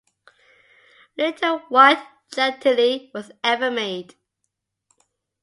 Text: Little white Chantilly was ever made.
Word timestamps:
Little 1.15 1.59
white 1.69 2.01
Chantilly 2.33 3.11
was 3.13 3.31
ever 3.43 3.69
made. 3.69 4.15